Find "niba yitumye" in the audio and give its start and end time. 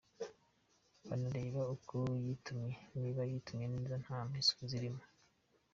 2.99-3.65